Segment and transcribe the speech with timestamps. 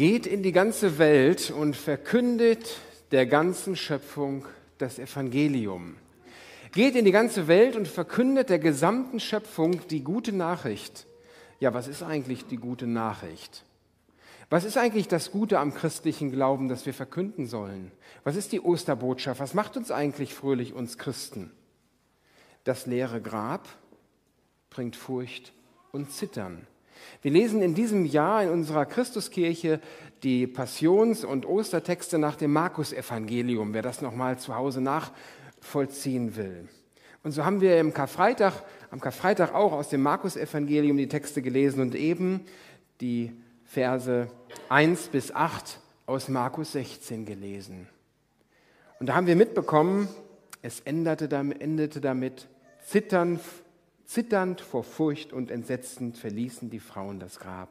[0.00, 2.78] Geht in die ganze Welt und verkündet
[3.10, 4.46] der ganzen Schöpfung
[4.78, 5.94] das Evangelium.
[6.72, 11.06] Geht in die ganze Welt und verkündet der gesamten Schöpfung die gute Nachricht.
[11.58, 13.66] Ja, was ist eigentlich die gute Nachricht?
[14.48, 17.92] Was ist eigentlich das Gute am christlichen Glauben, das wir verkünden sollen?
[18.24, 19.38] Was ist die Osterbotschaft?
[19.38, 21.50] Was macht uns eigentlich fröhlich, uns Christen?
[22.64, 23.68] Das leere Grab
[24.70, 25.52] bringt Furcht
[25.92, 26.66] und Zittern.
[27.22, 29.80] Wir lesen in diesem Jahr in unserer Christuskirche
[30.22, 36.68] die Passions- und Ostertexte nach dem Markus-Evangelium, wer das nochmal zu Hause nachvollziehen will.
[37.22, 41.80] Und so haben wir im Karfreitag, am Karfreitag auch aus dem Markus-Evangelium die Texte gelesen
[41.80, 42.46] und eben
[43.00, 43.32] die
[43.64, 44.28] Verse
[44.68, 47.86] 1 bis 8 aus Markus 16 gelesen.
[48.98, 50.08] Und da haben wir mitbekommen,
[50.62, 52.48] es endete damit, endete damit
[52.84, 53.38] zittern
[54.10, 57.68] Zitternd vor Furcht und Entsetzen verließen die Frauen das Grab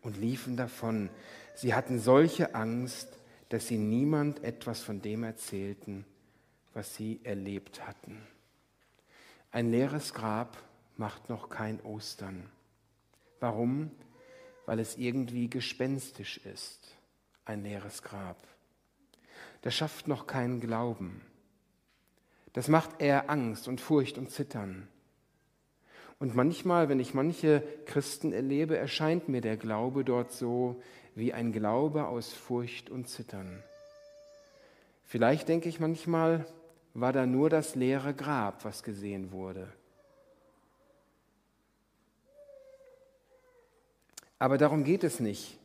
[0.00, 1.10] und liefen davon.
[1.54, 3.18] Sie hatten solche Angst,
[3.50, 6.06] dass sie niemand etwas von dem erzählten,
[6.72, 8.16] was sie erlebt hatten.
[9.52, 10.56] Ein leeres Grab
[10.96, 12.48] macht noch kein Ostern.
[13.38, 13.90] Warum?
[14.64, 16.96] Weil es irgendwie gespenstisch ist,
[17.44, 18.38] ein leeres Grab.
[19.60, 21.20] Das schafft noch keinen Glauben.
[22.54, 24.88] Das macht eher Angst und Furcht und Zittern.
[26.18, 30.82] Und manchmal, wenn ich manche Christen erlebe, erscheint mir der Glaube dort so
[31.14, 33.62] wie ein Glaube aus Furcht und Zittern.
[35.04, 36.46] Vielleicht denke ich manchmal,
[36.94, 39.72] war da nur das leere Grab, was gesehen wurde.
[44.38, 45.58] Aber darum geht es nicht.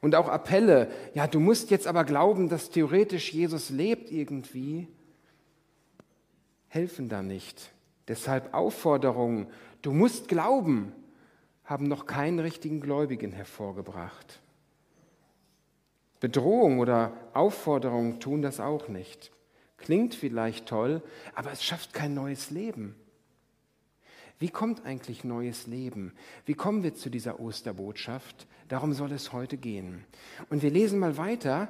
[0.00, 4.88] Und auch Appelle, ja, du musst jetzt aber glauben, dass theoretisch Jesus lebt irgendwie,
[6.68, 7.73] helfen da nicht.
[8.08, 9.46] Deshalb Aufforderungen,
[9.82, 10.92] du musst glauben,
[11.64, 14.40] haben noch keinen richtigen Gläubigen hervorgebracht.
[16.20, 19.30] Bedrohung oder Aufforderung tun das auch nicht.
[19.76, 21.02] Klingt vielleicht toll,
[21.34, 22.94] aber es schafft kein neues Leben.
[24.38, 26.12] Wie kommt eigentlich neues Leben?
[26.44, 28.46] Wie kommen wir zu dieser Osterbotschaft?
[28.68, 30.04] Darum soll es heute gehen.
[30.50, 31.68] Und wir lesen mal weiter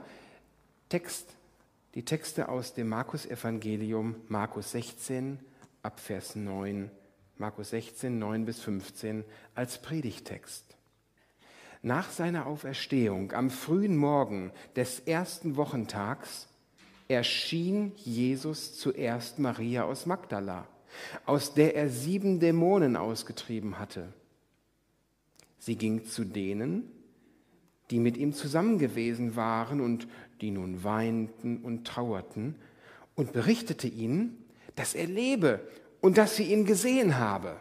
[0.89, 1.37] Text,
[1.95, 5.39] die Texte aus dem Markus-Evangelium, Markus 16,
[5.84, 6.91] ab Vers 9,
[7.37, 9.22] Markus 16, 9 bis 15
[9.55, 10.77] als Predigtext.
[11.83, 16.49] Nach seiner Auferstehung am frühen Morgen des ersten Wochentags
[17.09, 20.67] erschien Jesus zuerst Maria aus Magdala,
[21.27, 24.09] aus der er sieben Dämonen ausgetrieben hatte.
[25.59, 26.91] Sie ging zu denen,
[27.91, 30.09] die mit ihm zusammen gewesen waren und
[30.41, 32.56] die nun weinten und trauerten,
[33.16, 34.44] und berichtete ihnen,
[34.77, 35.67] dass er lebe
[36.01, 37.57] und dass sie ihn gesehen habe.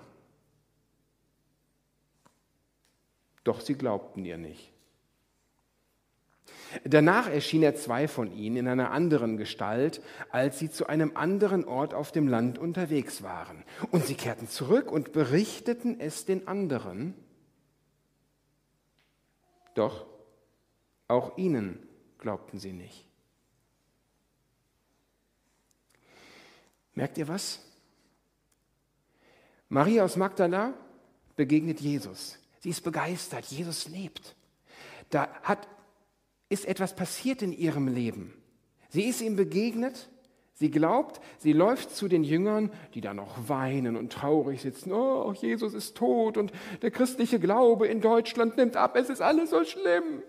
[3.43, 4.73] Doch sie glaubten ihr nicht.
[6.85, 11.65] Danach erschien er zwei von ihnen in einer anderen Gestalt, als sie zu einem anderen
[11.65, 13.63] Ort auf dem Land unterwegs waren.
[13.91, 17.13] Und sie kehrten zurück und berichteten es den anderen.
[19.75, 20.05] Doch
[21.07, 21.79] auch ihnen
[22.17, 23.05] glaubten sie nicht.
[26.95, 27.59] Merkt ihr was?
[29.69, 30.73] Maria aus Magdala
[31.35, 32.37] begegnet Jesus.
[32.59, 34.35] Sie ist begeistert, Jesus lebt.
[35.09, 35.67] Da hat,
[36.49, 38.33] ist etwas passiert in ihrem Leben.
[38.89, 40.09] Sie ist ihm begegnet,
[40.53, 44.91] sie glaubt, sie läuft zu den Jüngern, die da noch weinen und traurig sitzen.
[44.91, 46.51] Oh, Jesus ist tot und
[46.83, 50.21] der christliche Glaube in Deutschland nimmt ab, es ist alles so schlimm.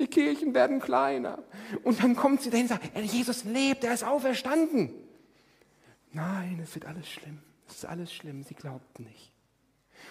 [0.00, 1.44] Die Kirchen werden kleiner.
[1.82, 5.03] Und dann kommt sie dahin und sagt, Jesus lebt, er ist auferstanden.
[6.14, 7.40] Nein, es wird alles schlimm.
[7.68, 8.42] Es ist alles schlimm.
[8.42, 9.32] Sie glaubten nicht.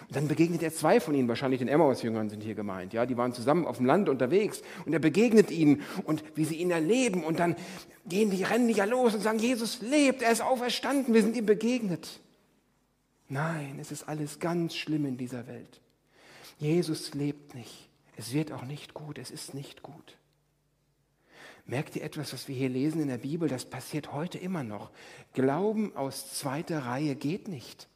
[0.02, 2.92] Und dann begegnet er zwei von ihnen, wahrscheinlich den Emmaus-Jüngern sind hier gemeint.
[2.92, 6.56] Ja, die waren zusammen auf dem Land unterwegs und er begegnet ihnen und wie sie
[6.56, 7.56] ihn erleben und dann
[8.06, 11.36] gehen die, rennen die ja los und sagen, Jesus lebt, er ist auferstanden, wir sind
[11.36, 12.20] ihm begegnet.
[13.28, 15.80] Nein, es ist alles ganz schlimm in dieser Welt.
[16.58, 17.88] Jesus lebt nicht.
[18.16, 20.16] Es wird auch nicht gut, es ist nicht gut.
[21.66, 23.48] Merkt ihr etwas, was wir hier lesen in der Bibel?
[23.48, 24.90] Das passiert heute immer noch.
[25.32, 27.88] Glauben aus zweiter Reihe geht nicht.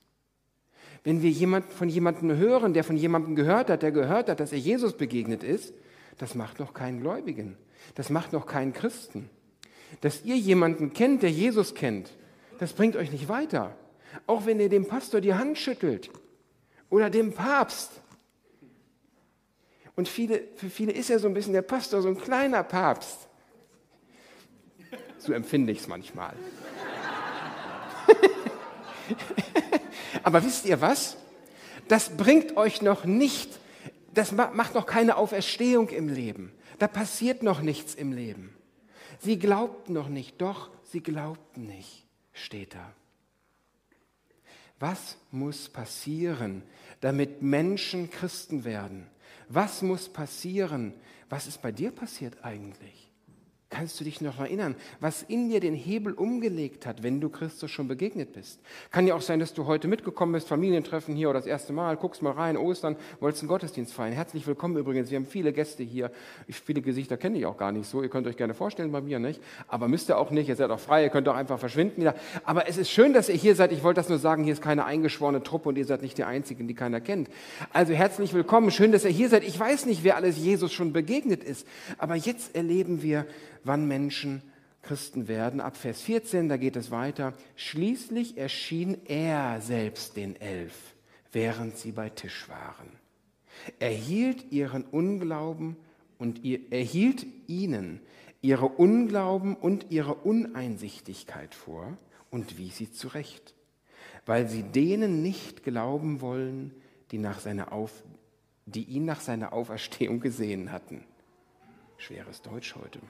[1.04, 4.52] Wenn wir jemand, von jemandem hören, der von jemandem gehört hat, der gehört hat, dass
[4.52, 5.74] er Jesus begegnet ist,
[6.16, 7.56] das macht noch keinen Gläubigen.
[7.94, 9.28] Das macht noch keinen Christen.
[10.00, 12.10] Dass ihr jemanden kennt, der Jesus kennt,
[12.58, 13.76] das bringt euch nicht weiter.
[14.26, 16.10] Auch wenn ihr dem Pastor die Hand schüttelt
[16.90, 17.92] oder dem Papst.
[19.94, 23.27] Und viele, für viele ist ja so ein bisschen der Pastor so ein kleiner Papst.
[25.18, 26.34] So empfinde ich es manchmal.
[30.22, 31.16] Aber wisst ihr was?
[31.88, 33.58] Das bringt euch noch nicht
[34.18, 36.52] das macht noch keine Auferstehung im Leben.
[36.80, 38.52] Da passiert noch nichts im Leben.
[39.20, 42.92] Sie glaubten noch nicht, doch sie glaubten nicht, steht da.
[44.80, 46.64] Was muss passieren,
[47.00, 49.06] damit Menschen Christen werden?
[49.48, 50.94] Was muss passieren?
[51.28, 53.07] Was ist bei dir passiert eigentlich?
[53.70, 57.70] Kannst du dich noch erinnern, was in dir den Hebel umgelegt hat, wenn du Christus
[57.70, 58.60] schon begegnet bist?
[58.90, 61.98] Kann ja auch sein, dass du heute mitgekommen bist, Familientreffen hier oder das erste Mal,
[61.98, 64.14] guckst mal rein, Ostern, wolltest einen Gottesdienst feiern.
[64.14, 66.10] Herzlich willkommen übrigens, wir haben viele Gäste hier.
[66.46, 69.02] Ich, viele Gesichter kenne ich auch gar nicht so, ihr könnt euch gerne vorstellen bei
[69.02, 69.42] mir, nicht?
[69.66, 72.14] Aber müsst ihr auch nicht, ihr seid auch frei, ihr könnt auch einfach verschwinden wieder.
[72.44, 73.72] Aber es ist schön, dass ihr hier seid.
[73.72, 76.24] Ich wollte das nur sagen, hier ist keine eingeschworene Truppe und ihr seid nicht die
[76.24, 77.28] Einzigen, die keiner kennt.
[77.74, 79.44] Also herzlich willkommen, schön, dass ihr hier seid.
[79.44, 81.66] Ich weiß nicht, wer alles Jesus schon begegnet ist,
[81.98, 83.26] aber jetzt erleben wir,
[83.68, 84.42] wann Menschen
[84.82, 85.60] Christen werden.
[85.60, 87.34] Ab Vers 14, da geht es weiter.
[87.56, 90.94] Schließlich erschien er selbst den Elf,
[91.30, 92.88] während sie bei Tisch waren.
[93.78, 95.76] Er hielt ihren Unglauben
[96.18, 96.86] und ihr, er
[97.46, 98.00] ihnen
[98.40, 101.96] ihre Unglauben und ihre Uneinsichtigkeit vor
[102.30, 103.54] und wies sie zurecht,
[104.26, 106.72] weil sie denen nicht glauben wollen,
[107.10, 108.04] die, nach seiner Auf,
[108.66, 111.04] die ihn nach seiner Auferstehung gesehen hatten.
[111.96, 113.00] Schweres Deutsch heute.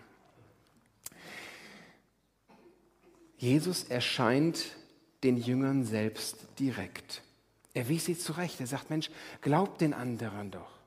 [3.39, 4.77] Jesus erscheint
[5.23, 7.23] den Jüngern selbst direkt.
[7.73, 8.61] Er wies sie zurecht.
[8.61, 10.79] Er sagt, Mensch, glaubt den anderen doch.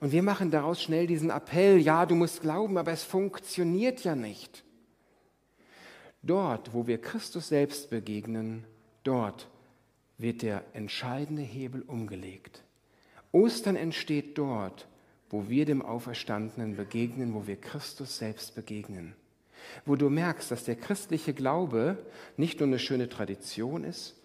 [0.00, 4.14] Und wir machen daraus schnell diesen Appell, ja, du musst glauben, aber es funktioniert ja
[4.14, 4.64] nicht.
[6.22, 8.64] Dort, wo wir Christus selbst begegnen,
[9.02, 9.48] dort
[10.18, 12.62] wird der entscheidende Hebel umgelegt.
[13.32, 14.86] Ostern entsteht dort,
[15.28, 19.14] wo wir dem Auferstandenen begegnen, wo wir Christus selbst begegnen
[19.84, 22.04] wo du merkst, dass der christliche Glaube
[22.36, 24.16] nicht nur eine schöne Tradition ist,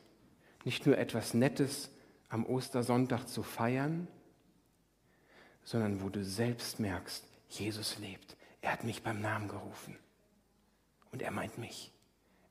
[0.64, 1.90] nicht nur etwas Nettes
[2.30, 4.08] am Ostersonntag zu feiern,
[5.64, 8.36] sondern wo du selbst merkst, Jesus lebt.
[8.62, 9.98] Er hat mich beim Namen gerufen.
[11.12, 11.92] Und er meint mich.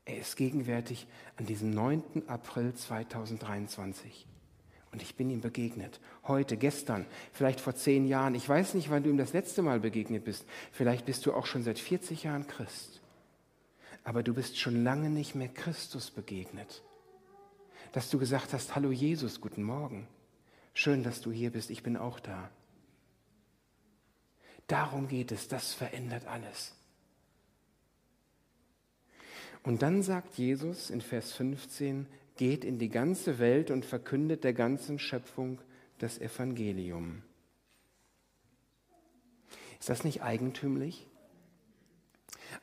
[0.05, 2.29] Er ist gegenwärtig an diesem 9.
[2.29, 4.27] April 2023.
[4.95, 5.99] Und ich bin ihm begegnet.
[6.23, 8.37] Heute, gestern, vielleicht vor zehn Jahren.
[8.37, 10.47] Ich weiß nicht, wann du ihm das letzte Mal begegnet bist.
[10.71, 13.01] Vielleicht bist du auch schon seit 40 Jahren Christ.
[14.05, 16.85] Aber du bist schon lange nicht mehr Christus begegnet.
[17.91, 20.07] Dass du gesagt hast, hallo Jesus, guten Morgen.
[20.75, 21.71] Schön, dass du hier bist.
[21.71, 22.49] Ich bin auch da.
[24.69, 25.49] Darum geht es.
[25.49, 26.73] Das verändert alles.
[29.65, 32.07] Und dann sagt Jesus in Vers 15,
[32.37, 35.61] geht in die ganze Welt und verkündet der ganzen Schöpfung
[35.99, 37.23] das Evangelium.
[39.79, 41.07] Ist das nicht eigentümlich?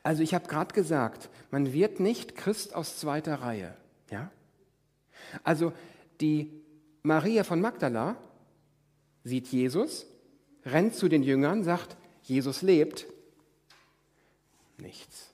[0.03, 3.75] Also ich habe gerade gesagt, man wird nicht Christ aus zweiter Reihe.
[4.09, 4.31] Ja?
[5.43, 5.73] Also
[6.19, 6.51] die
[7.03, 8.17] Maria von Magdala
[9.23, 10.05] sieht Jesus,
[10.65, 13.05] rennt zu den Jüngern, sagt, Jesus lebt.
[14.77, 15.33] Nichts.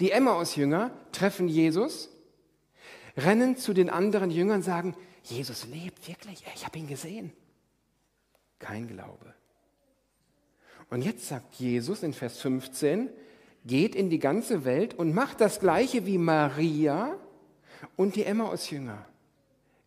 [0.00, 2.08] Die Emmaus-Jünger treffen Jesus,
[3.18, 7.32] rennen zu den anderen Jüngern sagen, Jesus lebt wirklich, ich habe ihn gesehen.
[8.58, 9.34] Kein Glaube.
[10.90, 13.10] Und jetzt sagt Jesus in Vers 15,
[13.66, 17.16] geht in die ganze Welt und macht das gleiche wie Maria
[17.96, 19.04] und die Emmaus-Jünger.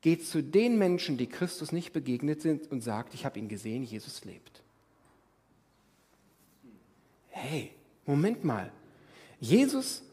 [0.02, 3.84] Geht zu den Menschen, die Christus nicht begegnet sind und sagt, ich habe ihn gesehen,
[3.84, 4.62] Jesus lebt.
[7.30, 7.72] Hey,
[8.06, 8.72] Moment mal.
[9.40, 10.04] Jesus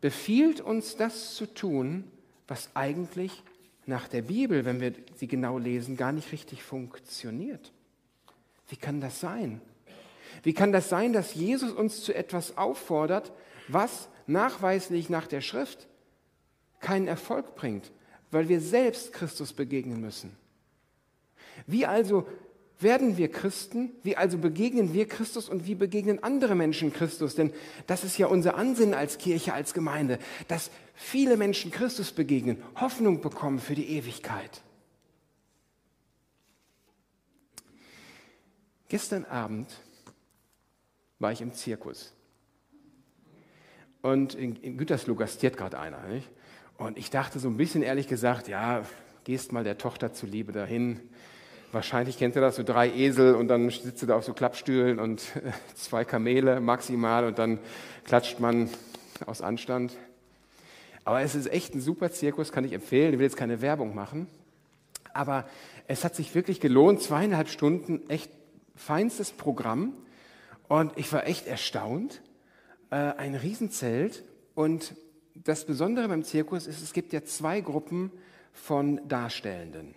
[0.00, 2.04] befiehlt uns das zu tun,
[2.48, 3.42] was eigentlich
[3.86, 7.72] nach der Bibel, wenn wir sie genau lesen, gar nicht richtig funktioniert.
[8.68, 9.60] Wie kann das sein?
[10.42, 13.32] Wie kann das sein, dass Jesus uns zu etwas auffordert,
[13.68, 15.86] was nachweislich nach der Schrift
[16.80, 17.90] keinen Erfolg bringt,
[18.30, 20.36] weil wir selbst Christus begegnen müssen?
[21.66, 22.26] Wie also
[22.80, 23.90] werden wir Christen?
[24.02, 27.34] Wie also begegnen wir Christus und wie begegnen andere Menschen Christus?
[27.34, 27.52] Denn
[27.86, 33.20] das ist ja unser Ansinnen als Kirche, als Gemeinde, dass viele Menschen Christus begegnen, Hoffnung
[33.20, 34.62] bekommen für die Ewigkeit.
[38.88, 39.70] Gestern Abend
[41.18, 42.12] war ich im Zirkus.
[44.00, 46.00] Und in, in Gütersloh gastiert gerade einer.
[46.06, 46.30] Nicht?
[46.78, 48.84] Und ich dachte so ein bisschen ehrlich gesagt, ja,
[49.24, 51.00] gehst mal der Tochter zuliebe dahin
[51.70, 54.98] Wahrscheinlich kennt ihr das, so drei Esel und dann sitzt ihr da auf so Klappstühlen
[54.98, 55.22] und
[55.74, 57.58] zwei Kamele maximal und dann
[58.04, 58.70] klatscht man
[59.26, 59.94] aus Anstand.
[61.04, 63.12] Aber es ist echt ein super Zirkus, kann ich empfehlen.
[63.12, 64.28] Ich will jetzt keine Werbung machen.
[65.12, 65.46] Aber
[65.86, 68.30] es hat sich wirklich gelohnt, zweieinhalb Stunden, echt
[68.74, 69.92] feinstes Programm.
[70.68, 72.22] Und ich war echt erstaunt.
[72.90, 74.24] Äh, ein Riesenzelt.
[74.54, 74.94] Und
[75.34, 78.10] das Besondere beim Zirkus ist, es gibt ja zwei Gruppen
[78.52, 79.94] von Darstellenden.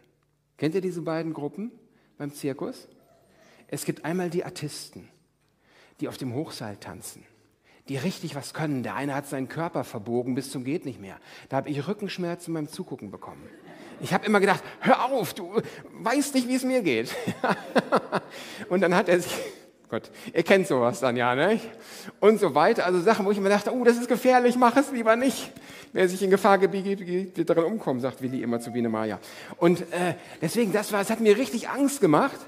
[0.62, 1.72] Kennt ihr diese beiden Gruppen?
[2.20, 2.88] beim Zirkus?
[3.66, 5.10] Es gibt einmal die Artisten,
[6.00, 7.26] die auf dem Hochseil tanzen,
[7.90, 8.84] die richtig was können.
[8.84, 11.18] Der eine hat seinen Körper verbogen bis zum geht nicht mehr.
[11.50, 13.42] Da habe ich Rückenschmerzen beim Zugucken bekommen.
[14.02, 15.64] Ich habe immer gedacht, hör auf, du
[16.04, 17.16] weißt nicht, wie es mir geht.
[18.70, 19.34] und dann hat er sich,
[19.92, 21.60] Gott, ihr kennt sowas dann ja, ne?
[22.22, 22.86] Und so weiter.
[22.86, 25.52] Also Sachen, wo ich immer dachte, oh, das ist gefährlich, mach es lieber nicht.
[25.92, 29.20] Wer sich in Gefahr gibt, wird darin umkommen, sagt Willi immer zu Biene Maya.
[29.58, 32.40] Und äh, deswegen, das war, das hat mir richtig Angst gemacht.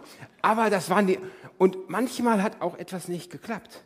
[0.41, 1.19] Aber das waren die,
[1.57, 3.83] und manchmal hat auch etwas nicht geklappt.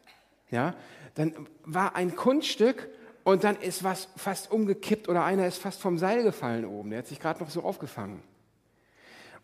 [0.52, 0.76] Ja,
[1.16, 1.34] dann
[1.66, 2.88] war ein Kunststück
[3.24, 6.92] und dann ist was fast umgekippt oder einer ist fast vom Seil gefallen oben.
[6.92, 8.22] Der hat sich gerade noch so aufgefangen.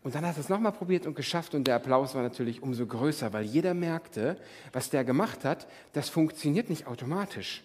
[0.04, 2.86] Und dann hat er es nochmal probiert und geschafft und der Applaus war natürlich umso
[2.86, 4.36] größer, weil jeder merkte,
[4.70, 7.64] was der gemacht hat, das funktioniert nicht automatisch.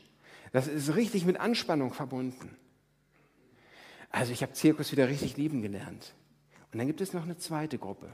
[0.54, 2.56] Das ist richtig mit Anspannung verbunden.
[4.10, 6.16] Also ich habe Zirkus wieder richtig lieben gelernt.
[6.72, 8.10] Und dann gibt es noch eine zweite Gruppe.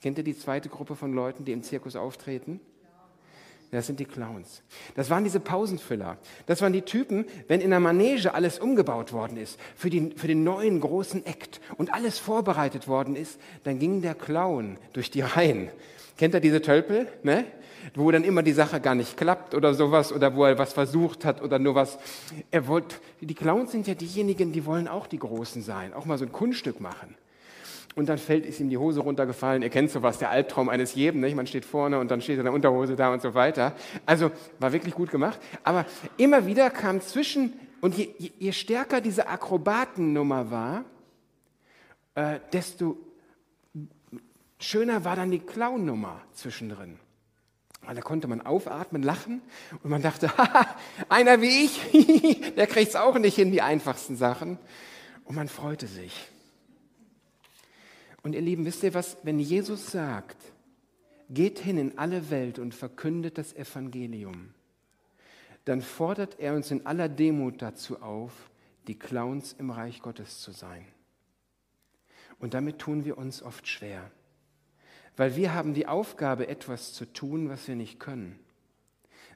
[0.00, 2.60] Kennt ihr die zweite Gruppe von Leuten, die im Zirkus auftreten?
[3.70, 4.62] Das sind die Clowns.
[4.94, 6.18] Das waren diese Pausenfüller.
[6.46, 10.28] Das waren die Typen, wenn in der Manege alles umgebaut worden ist für, die, für
[10.28, 15.22] den neuen großen Act und alles vorbereitet worden ist, dann ging der Clown durch die
[15.22, 15.70] Reihen.
[16.16, 17.08] Kennt ihr diese Tölpel?
[17.22, 17.44] Ne?
[17.94, 21.24] Wo dann immer die Sache gar nicht klappt oder sowas oder wo er was versucht
[21.24, 21.98] hat oder nur was.
[22.50, 26.18] Er wollte, die Clowns sind ja diejenigen, die wollen auch die Großen sein, auch mal
[26.18, 27.16] so ein Kunststück machen
[27.96, 29.62] und dann fällt ist ihm die Hose runtergefallen.
[29.62, 31.22] Ihr kennt sowas, der Albtraum eines jeden.
[31.22, 31.34] Nicht?
[31.34, 33.74] Man steht vorne und dann steht in der Unterhose da und so weiter.
[34.04, 35.40] Also war wirklich gut gemacht.
[35.64, 35.86] Aber
[36.18, 40.84] immer wieder kam zwischen, und je, je, je stärker diese Akrobatennummer war,
[42.14, 42.98] äh, desto
[44.58, 46.98] schöner war dann die Clown-Nummer zwischendrin.
[47.80, 49.40] Weil da konnte man aufatmen, lachen
[49.82, 50.30] und man dachte,
[51.08, 54.58] einer wie ich, der kriegt es auch nicht hin, die einfachsten Sachen.
[55.24, 56.30] Und man freute sich.
[58.26, 60.36] Und ihr Lieben, wisst ihr was, wenn Jesus sagt,
[61.30, 64.52] geht hin in alle Welt und verkündet das Evangelium,
[65.64, 68.32] dann fordert er uns in aller Demut dazu auf,
[68.88, 70.84] die Clowns im Reich Gottes zu sein.
[72.40, 74.10] Und damit tun wir uns oft schwer,
[75.16, 78.40] weil wir haben die Aufgabe, etwas zu tun, was wir nicht können.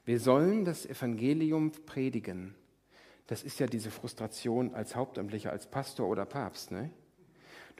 [0.03, 2.55] Wir sollen das Evangelium predigen.
[3.27, 6.71] Das ist ja diese Frustration als Hauptamtlicher, als Pastor oder Papst.
[6.71, 6.91] Ne?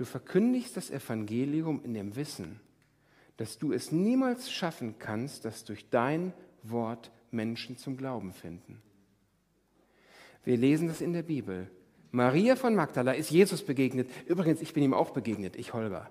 [0.01, 2.59] Du verkündigst das Evangelium in dem Wissen,
[3.37, 8.81] dass du es niemals schaffen kannst, dass durch dein Wort Menschen zum Glauben finden.
[10.43, 11.69] Wir lesen das in der Bibel.
[12.09, 14.09] Maria von Magdala ist Jesus begegnet.
[14.25, 16.09] Übrigens, ich bin ihm auch begegnet, ich Holger.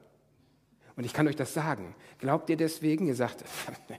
[0.95, 1.97] Und ich kann euch das sagen.
[2.21, 3.09] Glaubt ihr deswegen?
[3.09, 3.45] Ihr sagt,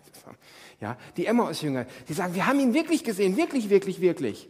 [0.79, 4.47] ja, die Emmaus-Jünger, die sagen, wir haben ihn wirklich gesehen, wirklich, wirklich, wirklich.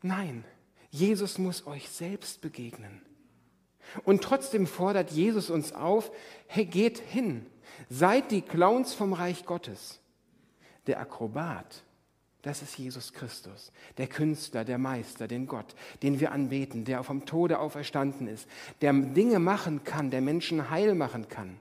[0.00, 0.44] Nein,
[0.90, 3.09] Jesus muss euch selbst begegnen.
[4.04, 6.10] Und trotzdem fordert Jesus uns auf,
[6.46, 7.46] hey, geht hin,
[7.88, 10.00] seid die Clowns vom Reich Gottes.
[10.86, 11.82] Der Akrobat,
[12.42, 17.26] das ist Jesus Christus, der Künstler, der Meister, den Gott, den wir anbeten, der vom
[17.26, 18.48] Tode auferstanden ist,
[18.80, 21.58] der Dinge machen kann, der Menschen heil machen kann,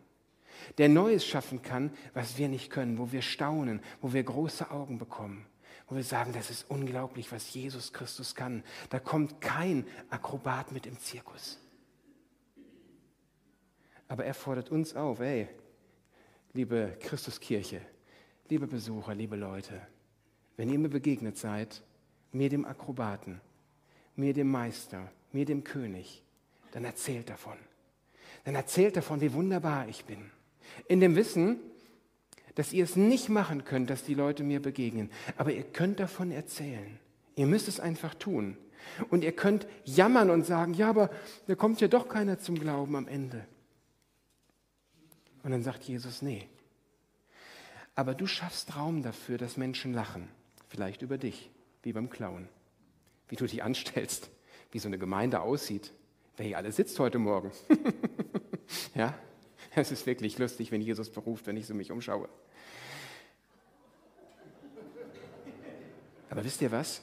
[0.77, 4.99] der Neues schaffen kann, was wir nicht können, wo wir staunen, wo wir große Augen
[4.99, 5.45] bekommen,
[5.89, 8.63] wo wir sagen, das ist unglaublich, was Jesus Christus kann.
[8.89, 11.59] Da kommt kein Akrobat mit im Zirkus.
[14.09, 15.47] Aber er fordert uns auf, ey,
[16.53, 17.79] liebe Christuskirche,
[18.49, 19.79] liebe Besucher, liebe Leute,
[20.57, 21.81] wenn ihr mir begegnet seid,
[22.31, 23.39] mir dem Akrobaten,
[24.15, 26.23] mir dem Meister, mir dem König,
[26.71, 27.57] dann erzählt davon.
[28.43, 30.31] Dann erzählt davon, wie wunderbar ich bin.
[30.87, 31.59] In dem Wissen,
[32.55, 36.31] dass ihr es nicht machen könnt, dass die Leute mir begegnen, aber ihr könnt davon
[36.31, 36.99] erzählen.
[37.35, 38.57] Ihr müsst es einfach tun.
[39.09, 41.11] Und ihr könnt jammern und sagen, ja, aber
[41.47, 43.45] da kommt ja doch keiner zum Glauben am Ende.
[45.43, 46.47] Und dann sagt Jesus, nee.
[47.95, 50.29] Aber du schaffst Raum dafür, dass Menschen lachen.
[50.67, 51.49] Vielleicht über dich,
[51.83, 52.47] wie beim Klauen.
[53.27, 54.29] Wie du dich anstellst,
[54.71, 55.91] wie so eine Gemeinde aussieht.
[56.37, 57.51] Wer hier alle sitzt heute Morgen.
[58.95, 59.13] ja,
[59.75, 62.29] es ist wirklich lustig, wenn Jesus beruft, wenn ich so mich umschaue.
[66.29, 67.01] Aber wisst ihr was?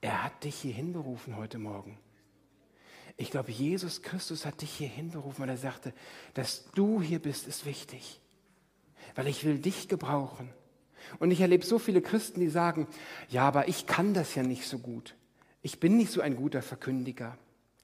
[0.00, 1.98] Er hat dich hierhin berufen heute Morgen.
[3.22, 5.92] Ich glaube, Jesus Christus hat dich hier hinberufen, weil er sagte,
[6.34, 8.20] dass du hier bist, ist wichtig.
[9.14, 10.50] Weil ich will dich gebrauchen.
[11.20, 12.88] Und ich erlebe so viele Christen, die sagen,
[13.28, 15.14] ja, aber ich kann das ja nicht so gut.
[15.62, 17.38] Ich bin nicht so ein guter Verkündiger.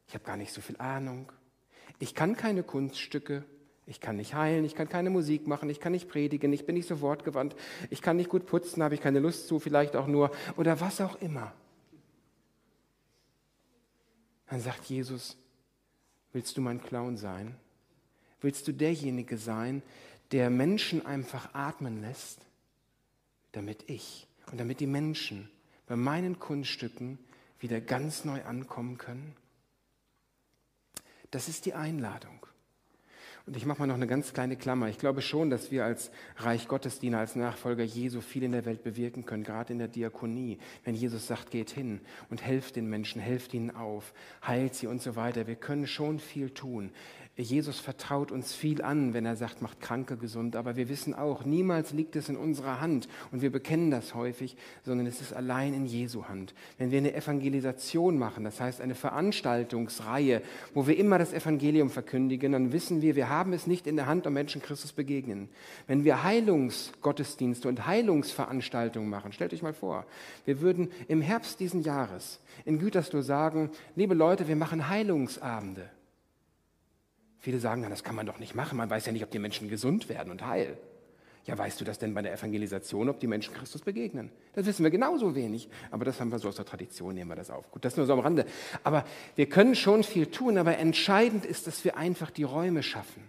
[0.09, 1.31] Ich habe gar nicht so viel Ahnung.
[2.01, 3.45] Ich kann keine Kunststücke.
[3.87, 6.75] Ich kann nicht heilen, ich kann keine Musik machen, ich kann nicht predigen, ich bin
[6.75, 7.57] nicht so wortgewandt,
[7.89, 11.01] ich kann nicht gut putzen, habe ich keine Lust zu, vielleicht auch nur, oder was
[11.01, 11.55] auch immer.
[14.49, 15.37] Dann sagt Jesus,
[16.33, 17.55] willst du mein Clown sein?
[18.41, 19.83] Willst du derjenige sein,
[20.33, 22.41] der Menschen einfach atmen lässt,
[23.53, 25.51] damit ich und damit die Menschen
[25.87, 27.19] bei meinen Kunststücken
[27.61, 29.35] wieder ganz neu ankommen können?
[31.31, 32.48] Das ist die Einladung.
[33.49, 34.91] Und ich mache mal noch eine ganz kleine Klammer.
[34.91, 38.83] Ich glaube schon, dass wir als Reich Gottesdiener, als Nachfolger Jesu viel in der Welt
[38.83, 40.59] bewirken können, gerade in der Diakonie.
[40.85, 44.13] Wenn Jesus sagt, geht hin und helft den Menschen, helft ihnen auf,
[44.47, 45.47] heilt sie und so weiter.
[45.47, 46.91] Wir können schon viel tun.
[47.45, 50.57] Jesus vertraut uns viel an, wenn er sagt, macht Kranke gesund.
[50.57, 53.09] Aber wir wissen auch, niemals liegt es in unserer Hand.
[53.31, 56.53] Und wir bekennen das häufig, sondern es ist allein in Jesu Hand.
[56.79, 60.43] Wenn wir eine Evangelisation machen, das heißt eine Veranstaltungsreihe,
[60.75, 64.07] wo wir immer das Evangelium verkündigen, dann wissen wir, wir haben es nicht in der
[64.07, 65.49] Hand, um Menschen Christus begegnen.
[65.87, 70.07] Wenn wir Heilungsgottesdienste und Heilungsveranstaltungen machen, stellt euch mal vor,
[70.45, 75.89] wir würden im Herbst diesen Jahres in Gütersloh sagen, liebe Leute, wir machen Heilungsabende.
[77.39, 78.77] Viele sagen dann, das kann man doch nicht machen.
[78.77, 80.77] Man weiß ja nicht, ob die Menschen gesund werden und heil.
[81.49, 84.31] Ja, weißt du das denn bei der Evangelisation, ob die Menschen Christus begegnen?
[84.53, 85.71] Das wissen wir genauso wenig.
[85.91, 87.71] Aber das haben wir so aus der Tradition, nehmen wir das auf.
[87.71, 88.45] Gut, das nur so am Rande.
[88.85, 89.05] Aber
[89.35, 93.23] wir können schon viel tun, aber entscheidend ist, dass wir einfach die Räume schaffen.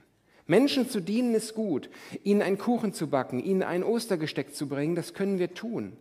[0.48, 1.90] Menschen zu dienen ist gut.
[2.24, 5.96] Ihnen einen Kuchen zu backen, ihnen ein Ostergesteck zu bringen, das können wir tun.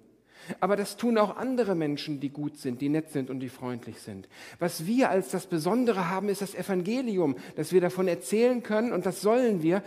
[0.60, 4.00] Aber das tun auch andere Menschen, die gut sind, die nett sind und die freundlich
[4.00, 4.28] sind.
[4.58, 9.06] Was wir als das Besondere haben, ist das Evangelium, dass wir davon erzählen können und
[9.06, 9.82] das sollen wir.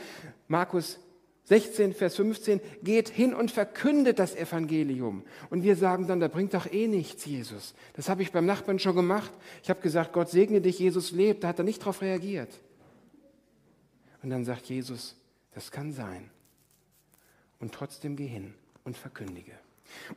[0.47, 0.99] Markus
[1.45, 5.23] 16, Vers 15, geht hin und verkündet das Evangelium.
[5.49, 7.73] Und wir sagen dann, da bringt doch eh nichts, Jesus.
[7.93, 9.31] Das habe ich beim Nachbarn schon gemacht.
[9.63, 11.43] Ich habe gesagt, Gott segne dich, Jesus lebt.
[11.43, 12.49] Da hat er nicht darauf reagiert.
[14.23, 15.15] Und dann sagt Jesus,
[15.53, 16.29] das kann sein.
[17.59, 18.53] Und trotzdem geh hin
[18.83, 19.53] und verkündige.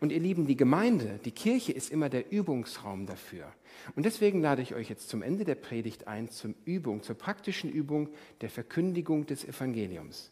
[0.01, 3.53] Und ihr Lieben, die Gemeinde, die Kirche ist immer der Übungsraum dafür.
[3.97, 7.71] Und deswegen lade ich euch jetzt zum Ende der Predigt ein zur Übung, zur praktischen
[7.71, 8.09] Übung
[8.41, 10.31] der Verkündigung des Evangeliums.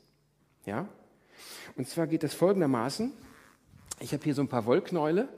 [0.65, 0.89] Ja?
[1.77, 3.13] Und zwar geht es folgendermaßen.
[4.01, 5.29] Ich habe hier so ein paar Wollknäule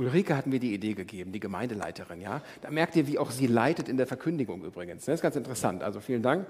[0.00, 2.22] Ulrike hat mir die Idee gegeben, die Gemeindeleiterin.
[2.22, 2.40] Ja?
[2.62, 5.04] Da merkt ihr, wie auch sie leitet in der Verkündigung übrigens.
[5.04, 5.82] Das ist ganz interessant.
[5.82, 6.46] Also vielen Dank.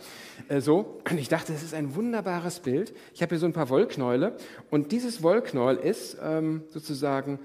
[0.48, 2.94] Äh, so, und ich dachte, das ist ein wunderbares Bild.
[3.12, 4.36] Ich habe hier so ein paar Wollknäule
[4.70, 7.40] und dieses Wollknäuel ist ähm, sozusagen,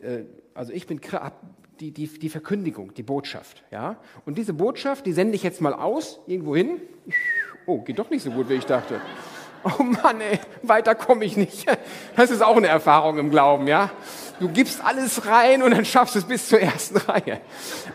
[0.00, 0.20] äh,
[0.54, 1.00] also ich bin
[1.80, 3.64] die, die, die Verkündigung, die Botschaft.
[3.72, 3.96] Ja?
[4.24, 6.80] Und diese Botschaft, die sende ich jetzt mal aus, irgendwo hin.
[7.66, 9.00] Oh, geht doch nicht so gut, wie ich dachte.
[9.64, 11.66] Oh Mann, ey, weiter komme ich nicht.
[12.16, 13.90] Das ist auch eine Erfahrung im Glauben, ja.
[14.38, 17.40] Du gibst alles rein und dann schaffst du es bis zur ersten Reihe.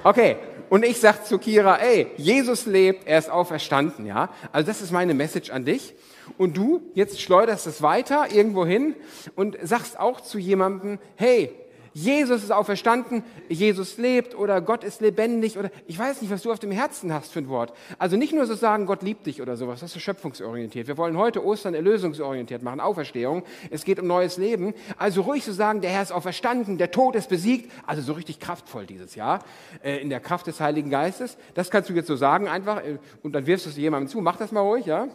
[0.04, 0.38] Okay.
[0.68, 4.30] Und ich sag zu Kira, ey, Jesus lebt, er ist auferstanden, ja.
[4.52, 5.94] Also das ist meine Message an dich.
[6.38, 8.96] Und du jetzt schleuderst es weiter irgendwo hin
[9.36, 11.54] und sagst auch zu jemandem, hey,
[11.98, 16.52] Jesus ist auferstanden, Jesus lebt oder Gott ist lebendig oder ich weiß nicht, was du
[16.52, 17.72] auf dem Herzen hast für ein Wort.
[17.98, 20.90] Also nicht nur so sagen, Gott liebt dich oder sowas, das ist schöpfungsorientiert.
[20.90, 23.44] Wir wollen heute Ostern erlösungsorientiert machen, Auferstehung.
[23.70, 24.74] Es geht um neues Leben.
[24.98, 27.72] Also ruhig so sagen, der Herr ist auferstanden, der Tod ist besiegt.
[27.88, 29.40] Also so richtig kraftvoll dieses Jahr
[29.82, 31.38] äh, in der Kraft des Heiligen Geistes.
[31.54, 34.20] Das kannst du jetzt so sagen einfach äh, und dann wirfst du es jemandem zu.
[34.20, 35.08] Mach das mal ruhig, ja?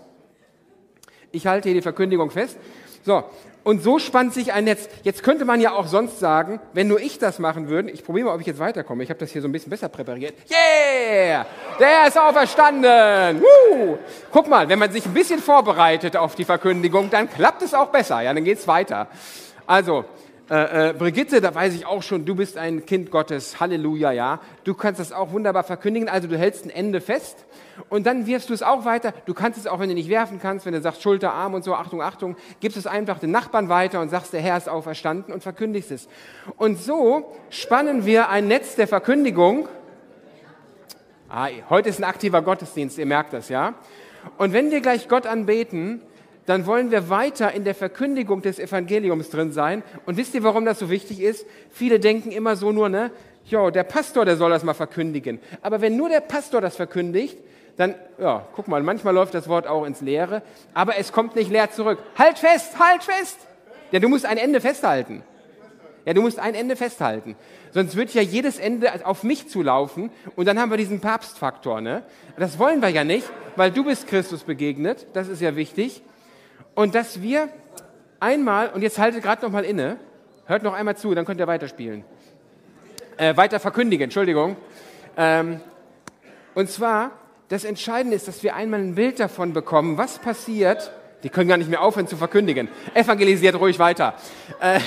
[1.31, 2.57] Ich halte hier die Verkündigung fest.
[3.03, 3.25] So,
[3.65, 4.89] und so spannt sich ein Netz.
[5.03, 8.27] Jetzt könnte man ja auch sonst sagen, wenn nur ich das machen würde, ich probiere
[8.27, 9.03] mal, ob ich jetzt weiterkomme.
[9.03, 10.35] Ich habe das hier so ein bisschen besser präpariert.
[10.51, 11.47] Yeah!
[11.79, 13.41] Der ist auferstanden!
[13.41, 13.99] Woo!
[14.31, 17.89] Guck mal, wenn man sich ein bisschen vorbereitet auf die Verkündigung, dann klappt es auch
[17.89, 18.21] besser.
[18.21, 19.09] Ja, dann geht's weiter.
[19.67, 20.05] Also,
[20.51, 24.41] äh, äh, Brigitte, da weiß ich auch schon, du bist ein Kind Gottes, Halleluja, ja.
[24.65, 27.45] Du kannst das auch wunderbar verkündigen, also du hältst ein Ende fest
[27.89, 29.15] und dann wirfst du es auch weiter.
[29.27, 31.63] Du kannst es auch, wenn du nicht werfen kannst, wenn du sagst Schulter, Arm und
[31.63, 35.33] so, Achtung, Achtung, gibst es einfach den Nachbarn weiter und sagst, der Herr ist auferstanden
[35.33, 36.09] und verkündigst es.
[36.57, 39.69] Und so spannen wir ein Netz der Verkündigung.
[41.29, 43.75] Ah, heute ist ein aktiver Gottesdienst, ihr merkt das, ja.
[44.37, 46.03] Und wenn wir gleich Gott anbeten,
[46.47, 49.83] dann wollen wir weiter in der Verkündigung des Evangeliums drin sein.
[50.07, 51.47] Und wisst ihr, warum das so wichtig ist?
[51.71, 53.11] Viele denken immer so nur, ne?
[53.47, 55.41] Jo, der Pastor, der soll das mal verkündigen.
[55.63, 57.37] Aber wenn nur der Pastor das verkündigt,
[57.77, 60.43] dann, ja, guck mal, manchmal läuft das Wort auch ins Leere,
[60.75, 61.99] aber es kommt nicht leer zurück.
[62.19, 63.39] Halt fest, halt fest!
[63.91, 65.23] Ja, du musst ein Ende festhalten.
[66.05, 67.37] Ja, du musst ein Ende festhalten.
[67.73, 71.81] Sonst wird ja jedes Ende auf mich zulaufen und dann haben wir diesen Papstfaktor.
[71.81, 72.03] Ne?
[72.37, 75.07] Das wollen wir ja nicht, weil du bist Christus begegnet.
[75.13, 76.03] Das ist ja wichtig.
[76.81, 77.51] Und dass wir
[78.21, 79.99] einmal, und jetzt haltet gerade noch mal inne,
[80.47, 82.05] hört noch einmal zu, dann könnt ihr weiterspielen.
[83.19, 84.57] Äh, weiter verkündigen, Entschuldigung.
[85.15, 85.61] Ähm,
[86.55, 87.11] und zwar,
[87.49, 90.91] das Entscheidende ist, dass wir einmal ein Bild davon bekommen, was passiert.
[91.23, 92.69] Die können gar nicht mehr aufhören zu verkündigen.
[92.95, 94.15] Evangelisiert ruhig weiter.
[94.59, 94.81] Äh,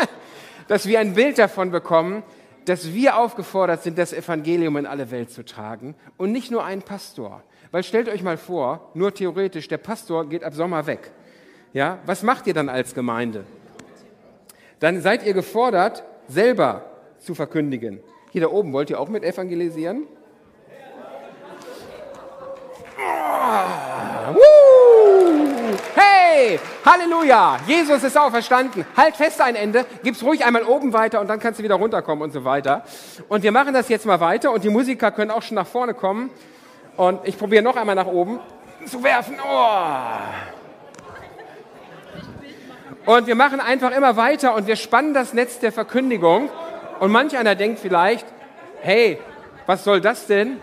[0.68, 2.22] dass wir ein Bild davon bekommen,
[2.64, 6.80] dass wir aufgefordert sind, das Evangelium in alle Welt zu tragen und nicht nur ein
[6.80, 7.42] Pastor.
[7.72, 11.12] Weil stellt euch mal vor, nur theoretisch, der Pastor geht ab Sommer weg.
[11.76, 13.44] Ja, was macht ihr dann als Gemeinde?
[14.80, 16.86] Dann seid ihr gefordert, selber
[17.18, 18.00] zu verkündigen.
[18.30, 20.06] Hier da oben, wollt ihr auch mit evangelisieren?
[25.94, 28.86] Hey, Halleluja, Jesus ist auferstanden.
[28.96, 32.22] Halt fest ein Ende, gib's ruhig einmal oben weiter und dann kannst du wieder runterkommen
[32.22, 32.84] und so weiter.
[33.28, 35.92] Und wir machen das jetzt mal weiter und die Musiker können auch schon nach vorne
[35.92, 36.30] kommen.
[36.96, 38.40] Und ich probiere noch einmal nach oben
[38.86, 39.36] zu werfen.
[39.46, 40.55] Oh.
[43.06, 46.50] Und wir machen einfach immer weiter und wir spannen das Netz der Verkündigung.
[46.98, 48.26] Und manch einer denkt vielleicht,
[48.82, 49.18] hey,
[49.66, 50.56] was soll das denn?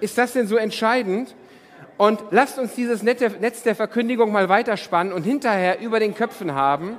[0.00, 1.34] Ist das denn so entscheidend?
[1.96, 6.96] Und lasst uns dieses Netz der Verkündigung mal weiterspannen und hinterher über den Köpfen haben,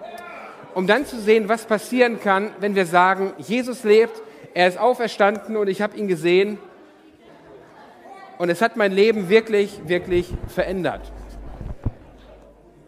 [0.76, 4.22] um dann zu sehen, was passieren kann, wenn wir sagen, Jesus lebt,
[4.54, 6.58] er ist auferstanden und ich habe ihn gesehen.
[8.38, 11.12] Und es hat mein Leben wirklich, wirklich verändert.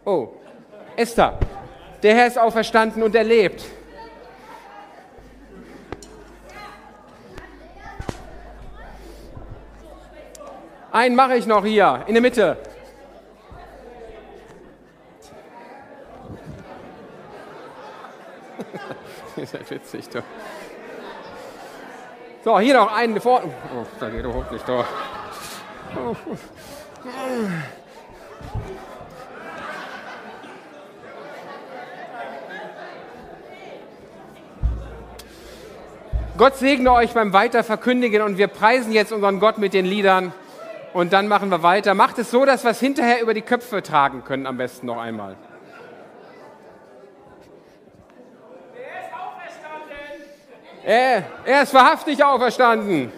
[0.05, 0.29] Oh,
[0.95, 1.37] Esther,
[2.01, 3.63] der Herr ist auferstanden und er lebt.
[10.91, 12.57] Einen mache ich noch hier, in der Mitte.
[19.35, 20.21] Ihr seid witzig, doch.
[22.43, 23.51] So, hier noch einen vorne.
[23.75, 24.85] Oh, da geht überhaupt nicht durch.
[25.95, 26.15] Oh.
[36.35, 40.33] Gott segne euch beim Weiterverkündigen und wir preisen jetzt unseren Gott mit den Liedern
[40.91, 41.93] und dann machen wir weiter.
[41.93, 44.97] Macht es so, dass wir es hinterher über die Köpfe tragen können, am besten noch
[44.97, 45.35] einmal.
[48.73, 49.97] Er ist auferstanden.
[50.83, 53.11] Er, er ist wahrhaftig auferstanden.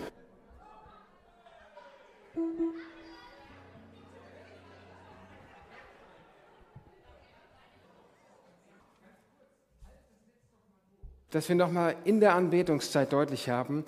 [11.35, 13.83] Dass wir nochmal in der Anbetungszeit deutlich haben.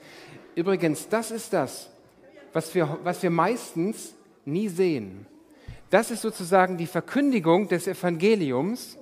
[0.56, 1.90] Übrigens, das ist das,
[2.52, 5.26] was wir, was wir meistens nie sehen.
[5.90, 8.98] Das ist sozusagen die Verkündigung des Evangeliums,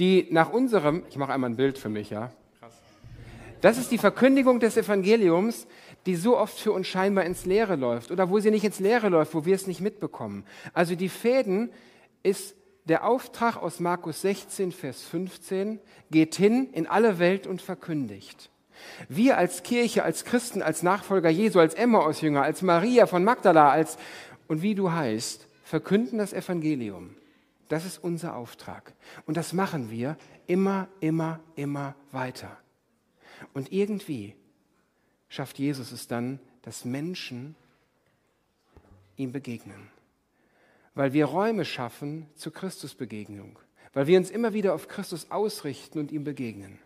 [0.00, 2.32] die nach unserem, ich mache einmal ein Bild für mich, ja.
[3.60, 5.68] Das ist die Verkündigung des Evangeliums,
[6.04, 9.08] die so oft für uns scheinbar ins Leere läuft oder wo sie nicht ins Leere
[9.08, 10.44] läuft, wo wir es nicht mitbekommen.
[10.74, 11.70] Also die Fäden
[12.24, 12.56] ist
[12.88, 18.50] der Auftrag aus Markus 16, Vers 15, geht hin in alle Welt und verkündigt.
[19.08, 23.98] Wir als Kirche, als Christen, als Nachfolger Jesu, als Emmaus-Jünger, als Maria von Magdala, als
[24.46, 27.14] und wie du heißt, verkünden das Evangelium.
[27.68, 28.94] Das ist unser Auftrag.
[29.26, 32.56] Und das machen wir immer, immer, immer weiter.
[33.52, 34.34] Und irgendwie
[35.28, 37.54] schafft Jesus es dann, dass Menschen
[39.16, 39.90] ihm begegnen.
[40.98, 43.56] Weil wir Räume schaffen zur Christusbegegnung.
[43.92, 46.80] Weil wir uns immer wieder auf Christus ausrichten und ihm begegnen.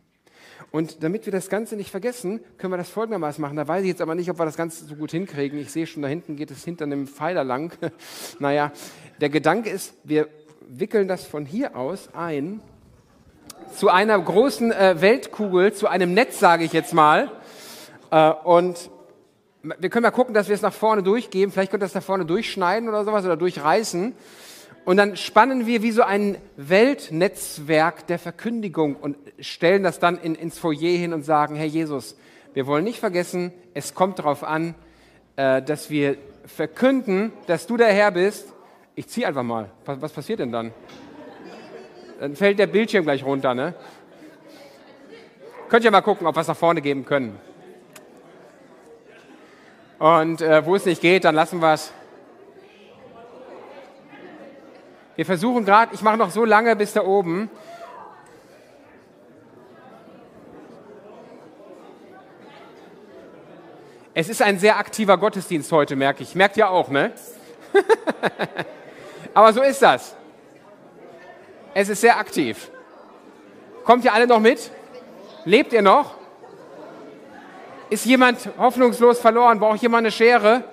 [0.71, 3.57] Und damit wir das Ganze nicht vergessen, können wir das folgendermaßen machen.
[3.57, 5.59] Da weiß ich jetzt aber nicht, ob wir das Ganze so gut hinkriegen.
[5.59, 7.73] Ich sehe schon, da hinten geht es hinter einem Pfeiler lang.
[8.39, 8.71] naja,
[9.23, 10.29] der Gedanke ist, wir
[10.69, 12.61] wickeln das von hier aus ein
[13.75, 17.31] zu einer großen äh, Weltkugel, zu einem Netz, sage ich jetzt mal.
[18.11, 18.91] Äh, und
[19.63, 21.53] wir können mal gucken, dass wir es nach vorne durchgeben.
[21.53, 24.15] Vielleicht könnt ihr das da vorne durchschneiden oder sowas oder durchreißen.
[24.85, 30.35] Und dann spannen wir wie so ein Weltnetzwerk der Verkündigung und stellen das dann in,
[30.35, 32.17] ins Foyer hin und sagen, Herr Jesus,
[32.55, 34.75] wir wollen nicht vergessen, es kommt darauf an,
[35.37, 38.53] äh, dass wir verkünden, dass du der Herr bist.
[38.97, 39.71] Ich ziehe einfach mal.
[39.85, 40.73] Was, was passiert denn dann?
[42.19, 43.75] Dann fällt der Bildschirm gleich runter, ne?
[45.69, 47.39] Könnt ihr mal gucken, ob wir es nach vorne geben können.
[50.03, 51.93] Und äh, wo es nicht geht, dann lassen wir es.
[55.15, 57.49] Wir versuchen gerade, ich mache noch so lange bis da oben.
[64.13, 66.35] Es ist ein sehr aktiver Gottesdienst heute, merke ich.
[66.35, 67.13] Merkt ihr auch, ne?
[69.35, 70.17] Aber so ist das.
[71.75, 72.73] Es ist sehr aktiv.
[73.85, 74.69] Kommt ihr alle noch mit?
[75.45, 76.17] Lebt ihr noch?
[77.93, 79.59] Ist jemand hoffnungslos verloren?
[79.59, 80.65] Braucht jemand eine Schere?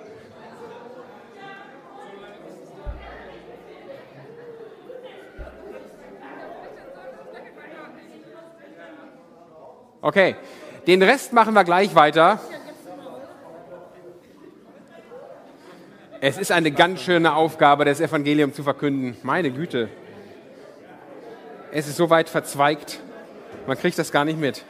[10.00, 10.34] Okay,
[10.86, 12.40] den Rest machen wir gleich weiter.
[16.22, 19.18] Es ist eine ganz schöne Aufgabe, das Evangelium zu verkünden.
[19.22, 19.90] Meine Güte.
[21.70, 22.98] Es ist so weit verzweigt,
[23.66, 24.64] man kriegt das gar nicht mit.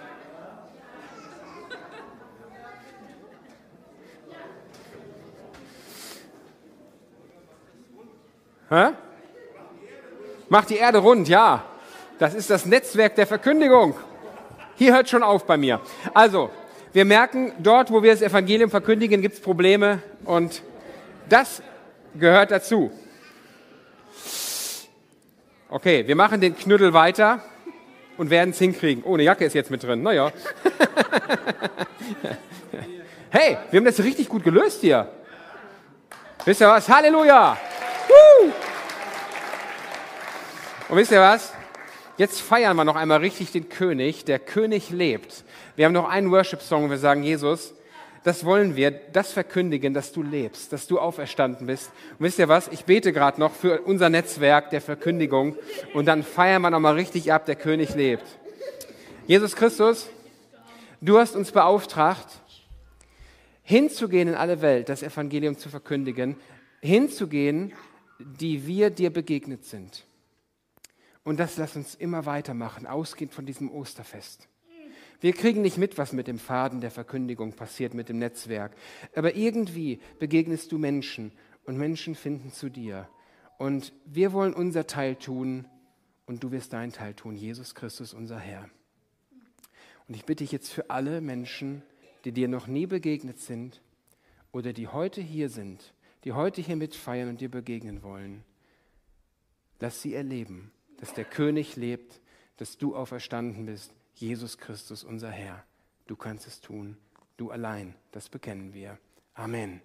[10.49, 11.65] Macht die Erde rund, ja.
[12.19, 13.97] Das ist das Netzwerk der Verkündigung.
[14.77, 15.81] Hier hört schon auf bei mir.
[16.15, 16.51] Also,
[16.93, 20.63] wir merken, dort, wo wir das Evangelium verkündigen, gibt es Probleme und
[21.29, 21.63] das
[22.15, 22.91] gehört dazu.
[25.69, 27.43] Okay, wir machen den Knüttel weiter
[28.19, 29.05] und werden es hinkriegen.
[29.05, 30.03] Oh, eine Jacke ist jetzt mit drin.
[30.03, 30.31] Naja.
[33.31, 35.09] hey, wir haben das richtig gut gelöst hier.
[36.45, 36.89] Wisst ihr was?
[36.89, 37.57] Halleluja!
[38.09, 38.53] Woo!
[40.91, 41.53] Und wisst ihr was?
[42.17, 44.25] Jetzt feiern wir noch einmal richtig den König.
[44.25, 45.45] Der König lebt.
[45.77, 47.75] Wir haben noch einen Worship-Song wir sagen, Jesus,
[48.25, 51.93] das wollen wir, das verkündigen, dass du lebst, dass du auferstanden bist.
[52.19, 52.67] Und wisst ihr was?
[52.67, 55.57] Ich bete gerade noch für unser Netzwerk der Verkündigung
[55.95, 58.27] und dann feiern wir nochmal richtig ab, der König lebt.
[59.29, 60.09] Jesus Christus,
[61.01, 62.27] du hast uns beauftragt,
[63.63, 66.37] hinzugehen in alle Welt, das Evangelium zu verkündigen,
[66.83, 67.75] hinzugehen,
[68.19, 70.05] die wir dir begegnet sind.
[71.25, 74.49] Und das lass uns immer weitermachen, ausgehend von diesem Osterfest.
[75.21, 78.75] Wir kriegen nicht mit, was mit dem Faden der Verkündigung passiert, mit dem Netzwerk.
[79.15, 81.33] Aber irgendwie begegnest du Menschen
[81.65, 83.09] und Menschen finden zu dir.
[83.59, 85.67] Und wir wollen unser Teil tun
[86.25, 88.71] und du wirst dein Teil tun, Jesus Christus, unser Herr.
[90.09, 91.83] Und ich bitte dich jetzt für alle Menschen,
[92.25, 93.83] die dir noch nie begegnet sind
[94.53, 95.93] oder die heute hier sind,
[96.25, 98.43] die heute hier mitfeiern und dir begegnen wollen,
[99.81, 102.21] lass sie erleben, dass der König lebt,
[102.59, 105.65] dass du auferstanden bist Jesus Christus, unser Herr.
[106.07, 106.97] Du kannst es tun.
[107.37, 107.95] Du allein.
[108.13, 108.99] Das bekennen wir.
[109.35, 109.81] Amen.